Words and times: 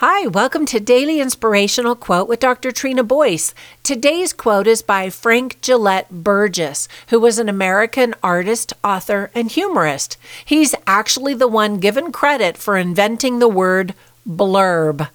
Hi, 0.00 0.28
welcome 0.28 0.64
to 0.66 0.78
Daily 0.78 1.18
Inspirational 1.20 1.96
Quote 1.96 2.28
with 2.28 2.38
Dr. 2.38 2.70
Trina 2.70 3.02
Boyce. 3.02 3.52
Today's 3.82 4.32
quote 4.32 4.68
is 4.68 4.80
by 4.80 5.10
Frank 5.10 5.60
Gelett 5.60 6.08
Burgess, 6.08 6.86
who 7.08 7.18
was 7.18 7.40
an 7.40 7.48
American 7.48 8.14
artist, 8.22 8.72
author, 8.84 9.32
and 9.34 9.50
humorist. 9.50 10.16
He's 10.44 10.72
actually 10.86 11.34
the 11.34 11.48
one 11.48 11.80
given 11.80 12.12
credit 12.12 12.56
for 12.56 12.76
inventing 12.76 13.40
the 13.40 13.48
word 13.48 13.92
blurb. 14.24 15.08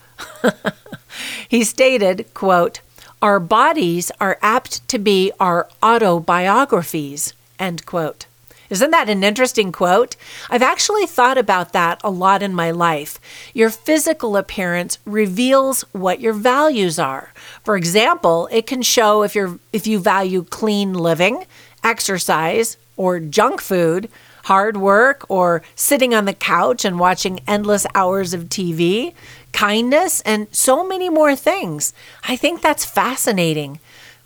he 1.48 1.64
stated, 1.64 2.26
quote, 2.34 2.82
Our 3.22 3.40
bodies 3.40 4.12
are 4.20 4.38
apt 4.42 4.86
to 4.90 5.00
be 5.00 5.32
our 5.40 5.70
autobiographies, 5.82 7.34
end 7.58 7.86
quote. 7.86 8.26
Isn't 8.70 8.92
that 8.92 9.10
an 9.10 9.24
interesting 9.24 9.72
quote? 9.72 10.16
I've 10.50 10.62
actually 10.62 11.06
thought 11.06 11.38
about 11.38 11.74
that 11.74 12.00
a 12.04 12.10
lot 12.10 12.42
in 12.42 12.54
my 12.54 12.72
life. 12.72 13.20
Your 13.54 13.70
physical 13.70 14.38
appearance 14.38 14.98
reveals 15.06 15.82
what 15.92 16.22
your 16.22 16.34
values 16.34 16.98
are. 16.98 17.34
For 17.64 17.76
example, 17.76 18.48
it 18.52 18.66
can 18.66 18.82
show 18.82 19.24
if 19.24 19.36
you're 19.36 19.60
if 19.72 19.86
you 19.86 20.00
value 20.00 20.44
clean 20.44 20.94
living, 20.94 21.46
exercise, 21.84 22.78
or 22.96 23.20
junk 23.20 23.62
food, 23.62 24.10
hard 24.46 24.78
work, 24.78 25.26
or 25.30 25.62
sitting 25.76 26.14
on 26.14 26.26
the 26.26 26.34
couch 26.34 26.86
and 26.86 27.00
watching 27.00 27.40
endless 27.48 27.86
hours 27.96 28.34
of 28.34 28.46
TV, 28.46 29.14
kindness, 29.52 30.22
and 30.22 30.48
so 30.52 30.88
many 30.88 31.10
more 31.10 31.36
things. 31.36 31.94
I 32.28 32.36
think 32.36 32.62
that's 32.62 32.86
fascinating. 32.86 33.80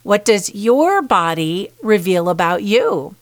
What 0.03 0.25
does 0.25 0.53
your 0.55 1.01
body 1.01 1.69
reveal 1.83 2.29
about 2.29 2.63
you? 2.63 3.15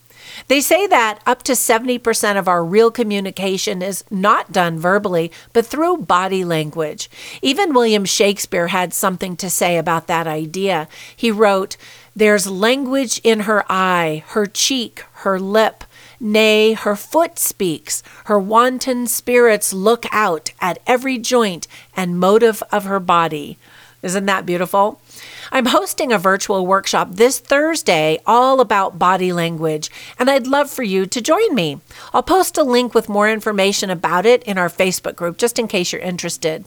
They 0.48 0.62
say 0.62 0.88
that 0.88 1.20
up 1.26 1.44
to 1.44 1.54
70% 1.54 2.38
of 2.38 2.48
our 2.48 2.64
real 2.64 2.92
communication 2.92 3.82
is 3.82 4.04
not 4.10 4.52
done 4.52 4.80
verbally, 4.80 5.32
but 5.54 5.66
through 5.66 5.98
body 5.98 6.44
language. 6.44 7.10
Even 7.42 7.74
William 7.74 8.06
Shakespeare 8.06 8.68
had 8.68 8.94
something 8.94 9.36
to 9.38 9.50
say 9.50 9.78
about 9.78 10.08
that 10.08 10.28
idea. 10.28 10.88
He 11.16 11.32
wrote, 11.32 11.78
There's 12.16 12.48
language 12.48 13.20
in 13.24 13.42
her 13.42 13.64
eye, 13.70 14.24
her 14.28 14.46
cheek, 14.46 15.04
her 15.14 15.40
lip. 15.40 15.84
Nay, 16.18 16.74
her 16.74 16.96
foot 16.96 17.38
speaks, 17.38 18.02
her 18.26 18.40
wanton 18.40 19.06
spirits 19.06 19.74
look 19.74 20.06
out 20.12 20.52
at 20.62 20.80
every 20.88 21.18
joint 21.18 21.68
and 21.96 22.18
motive 22.18 22.64
of 22.72 22.86
her 22.86 23.02
body. 23.02 23.58
Isn't 24.02 24.26
that 24.26 24.46
beautiful? 24.46 25.02
I'm 25.52 25.68
hosting 25.68 26.12
a 26.12 26.20
virtual 26.20 26.66
workshop 26.68 27.10
this 27.12 27.40
Thursday 27.40 28.20
all 28.26 28.60
about 28.60 29.00
body 29.00 29.34
language, 29.34 29.90
and 30.20 30.30
I'd 30.30 30.48
love 30.48 30.70
for 30.70 30.84
you 30.84 31.06
to 31.06 31.22
join 31.22 31.56
me. 31.56 31.80
I'll 32.14 32.24
post 32.24 32.58
a 32.58 32.64
link 32.64 32.94
with 32.94 33.10
more 33.10 33.30
information 33.30 33.90
about 33.90 34.26
it 34.26 34.44
in 34.44 34.58
our 34.58 34.70
Facebook 34.70 35.16
group 35.16 35.38
just 35.38 35.58
in 35.58 35.68
case 35.68 35.92
you're 35.92 36.02
interested. 36.02 36.66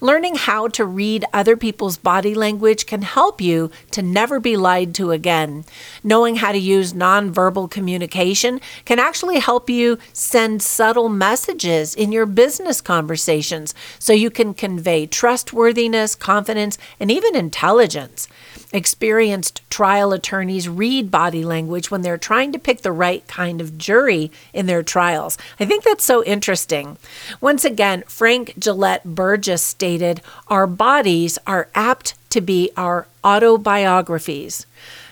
Learning 0.00 0.34
how 0.34 0.68
to 0.68 0.84
read 0.84 1.24
other 1.32 1.56
people's 1.56 1.96
body 1.96 2.34
language 2.34 2.86
can 2.86 3.02
help 3.02 3.40
you 3.40 3.70
to 3.90 4.02
never 4.02 4.38
be 4.38 4.56
lied 4.56 4.94
to 4.94 5.10
again. 5.10 5.64
Knowing 6.04 6.36
how 6.36 6.52
to 6.52 6.58
use 6.58 6.92
nonverbal 6.92 7.70
communication 7.70 8.60
can 8.84 8.98
actually 8.98 9.38
help 9.38 9.70
you 9.70 9.98
send 10.12 10.62
subtle 10.62 11.08
messages 11.08 11.94
in 11.94 12.12
your 12.12 12.26
business 12.26 12.80
conversations 12.80 13.74
so 13.98 14.12
you 14.12 14.30
can 14.30 14.52
convey 14.52 15.06
trustworthiness, 15.06 16.14
confidence, 16.14 16.76
and 17.00 17.10
even 17.10 17.34
intelligence. 17.34 18.28
Experienced 18.72 19.62
trial 19.70 20.12
attorneys 20.12 20.68
read 20.68 21.10
body 21.10 21.44
language 21.44 21.90
when 21.90 22.02
they're 22.02 22.18
trying 22.18 22.52
to 22.52 22.58
pick 22.58 22.82
the 22.82 22.92
right 22.92 23.26
kind 23.28 23.60
of 23.60 23.78
jury 23.78 24.30
in 24.52 24.66
their 24.66 24.82
trials. 24.82 25.38
I 25.58 25.64
think 25.64 25.84
that's 25.84 26.04
so 26.04 26.24
interesting. 26.24 26.98
Once 27.40 27.64
again, 27.64 28.02
Frank 28.06 28.54
Gelett 28.58 29.04
Burgess 29.04 29.45
stated, 29.54 30.20
Our 30.48 30.66
bodies 30.66 31.38
are 31.46 31.68
apt 31.74 32.14
to 32.30 32.40
be 32.40 32.70
our 32.76 33.06
autobiographies. 33.24 34.66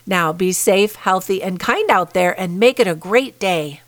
Now, 0.06 0.32
be 0.32 0.52
safe, 0.52 0.96
healthy, 0.96 1.42
and 1.42 1.58
kind 1.58 1.90
out 1.90 2.12
there 2.12 2.39
and 2.39 2.61
make 2.61 2.78
it 2.78 2.86
a 2.86 2.94
great 2.94 3.39
day. 3.39 3.80